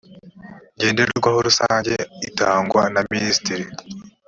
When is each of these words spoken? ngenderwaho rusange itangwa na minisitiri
ngenderwaho 0.75 1.37
rusange 1.47 1.93
itangwa 2.27 2.83
na 2.93 3.01
minisitiri 3.11 3.65